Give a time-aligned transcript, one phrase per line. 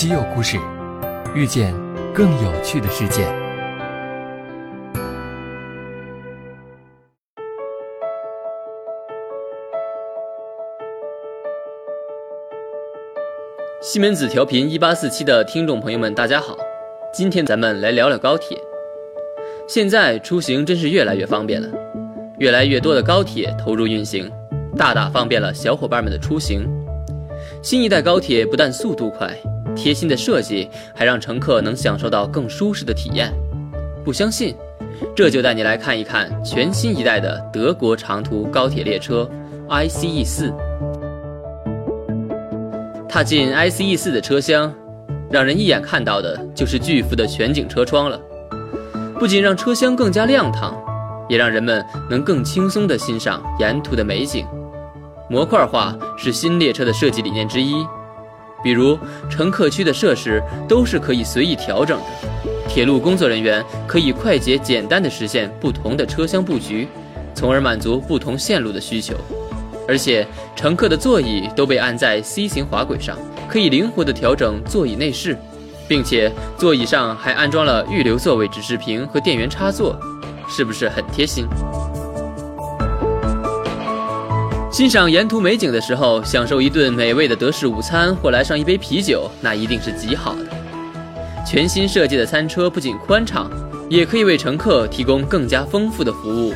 [0.00, 0.56] 稀有故事，
[1.34, 1.74] 遇见
[2.14, 3.30] 更有趣的世界。
[13.82, 16.56] 西门子调频一八四七的听众朋友们，大家好，
[17.12, 18.58] 今天咱们来聊聊高铁。
[19.68, 21.68] 现在出行真是越来越方便了，
[22.38, 24.32] 越来越多的高铁投入运行，
[24.78, 26.66] 大大方便了小伙伴们的出行。
[27.62, 29.36] 新一代高铁不但速度快，
[29.80, 33.32] 贴心的设计还让乘客能享受到更舒适的体验。
[34.04, 34.54] 不相信，
[35.16, 39.26] 这就带你来看一看全新一代的德国长途高铁列车
[39.70, 40.52] ICE 四。
[43.08, 44.70] 踏进 ICE 四的车厢，
[45.30, 48.20] 让人一眼看到的就是巨幅的全景车窗了。
[49.18, 50.76] 不仅让车厢更加亮堂，
[51.26, 54.46] 也让人们能更轻松地欣赏沿途的美景。
[55.30, 57.82] 模块化是新列车的设计理念之一，
[58.62, 66.86] 比如乘客区的设施都是可以随意调整的，铁路工作人员可以快捷简单地实现不同的车厢布局，
[67.34, 69.14] 从而满足不同线路的需求。
[69.88, 75.36] 而且乘客的座椅都被安在 C 型滑轨上，可以灵活地调整座椅内饰，
[75.88, 79.98] 并且座椅上还安装了预留座位指示屏和电源插座，
[80.48, 81.44] 是不是很贴心？
[84.80, 90.46] 欣赏沿途美景的时候，享受一顿美味的德式午餐或来上一杯啤酒，那一定是极好的。
[91.46, 93.50] 全新设计的餐车不仅宽敞，
[93.90, 96.54] 也可以为乘客提供更加丰富的服务。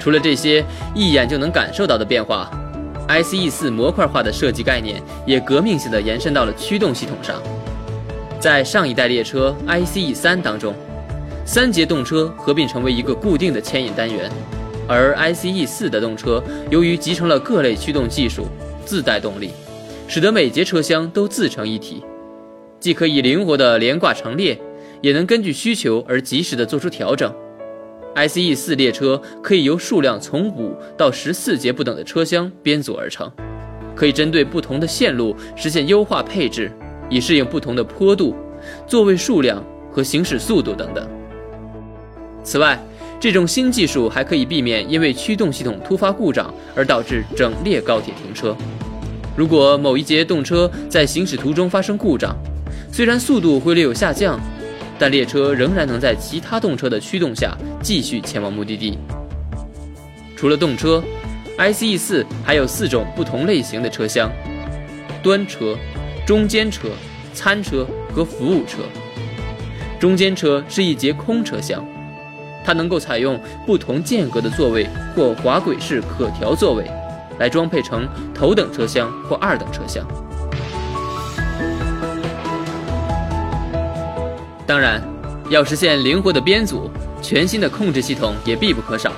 [0.00, 0.64] 除了这些
[0.96, 2.50] 一眼就能感受到的变化
[3.06, 7.40] ，ICE 四模块化的设计概念也革命性的延伸到了驱动系统上。
[8.40, 10.74] 在上一代列车 ICE 三当中，
[11.46, 14.28] 三节动车合并成为一个固定的牵引单元。
[14.88, 18.46] 而 ICE 四的动车由于集成了各类驱动技术，
[18.86, 19.50] 自带动力，
[20.08, 22.02] 使得每节车厢都自成一体，
[22.80, 24.58] 既可以灵活的连挂成列，
[25.02, 27.30] 也能根据需求而及时的做出调整。
[28.14, 33.30] ICE 四列车可以由数量从五到十四节不等的车厢编组而成，
[33.94, 36.72] 可以针对不同的线路实现优化配置，
[37.10, 38.34] 以适应不同的坡度、
[38.86, 39.62] 座位数量
[39.92, 41.06] 和行驶速度等等。
[42.42, 42.82] 此外，
[43.20, 48.56] 这种新技术还可以避免因为驱动系统突发故障而导致整列高铁停车。
[49.36, 52.36] 如果某一节动车在行驶途中发生故障，
[52.92, 54.38] 虽然速度会略有下降，
[54.98, 58.98] 但列车仍然能在其他动车的驱动下继续前往目的地。
[60.36, 61.02] 除了动车
[61.56, 64.30] ，ICE 四还有四种不同类型的车厢：
[65.22, 65.76] 端车、
[66.24, 66.88] 中间车、
[67.34, 68.78] 餐车和服务车。
[69.98, 71.84] 中间车是一节空车厢。
[72.64, 76.90] 它能够采用不同间隔的座位或滑轨式可调座位，
[77.38, 80.06] 来装配成头等车厢或二等车厢。
[84.66, 85.02] 当然，
[85.48, 86.90] 要实现灵活的编组，
[87.22, 89.10] 全新的控制系统也必不可少。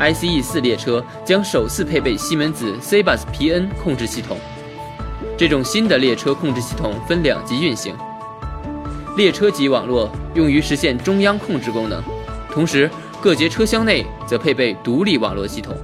[0.00, 4.36] ICE 四列车将首次配备西门子 C-Bus PN 控制系统。
[5.36, 7.94] 这种新的列车控制系统分两级运行，
[9.16, 12.02] 列车级网络用于实现中央控制功能。
[12.58, 12.90] 同时，
[13.22, 15.76] 各节车厢内则配备独立网络系统。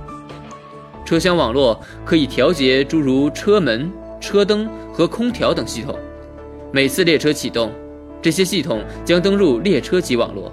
[1.05, 3.89] 车厢网络可以调节诸如车门、
[4.21, 5.97] 车灯和空调等系统。
[6.73, 7.71] 每次列车启动，
[8.21, 10.53] 这些系统将登入列车级网络。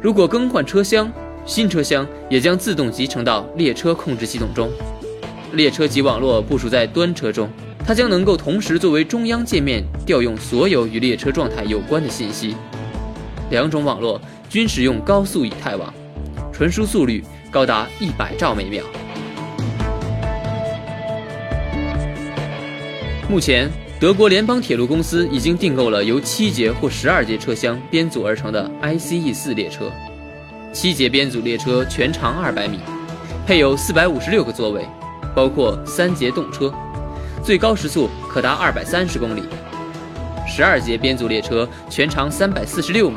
[0.00, 1.12] 如果更换车厢，
[1.44, 4.70] 新车厢也将自动集成到列车控制系统中。
[5.52, 7.46] 列车级网络部署在端车中，
[7.86, 12.56] 它将能够同时作为中央界面调用所有与列车状态有关的信息。
[13.50, 14.18] 两种网络。
[14.52, 15.90] 均使用高速以太网，
[16.52, 18.84] 传输速率高达一百兆每秒。
[23.30, 29.90] 目前，德国联邦铁路公司已经订购了由七节或十二节车厢编组而成的 ICE 四列车。
[30.70, 32.78] 七节编组列车全长二百米，
[33.46, 34.86] 配有四百五十六个座位，
[35.34, 36.70] 包括三节动车，
[37.42, 39.44] 最高时速可达二百三十公里。
[40.46, 43.16] 十二节编组列车全长三百四十六米。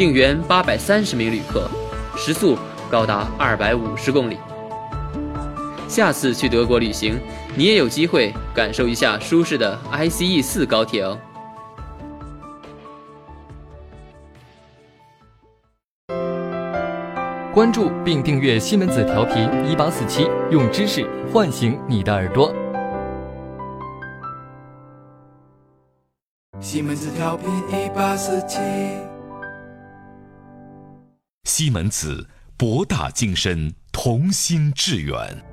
[0.00, 1.68] 定员八百三十名旅客，
[2.16, 2.56] 时速
[2.90, 4.38] 高达二百五十公里。
[5.86, 7.20] 下次去德国旅行，
[7.54, 11.18] 你也有机会感受一下舒适的 ICE 四高铁哦。
[17.52, 22.50] 关注并订阅西门子调频一八四七，用知识唤醒你的耳朵。
[26.58, 28.60] 西门子调频一八四七。
[31.60, 32.26] 西门子，
[32.56, 35.44] 博大精深，同心致远。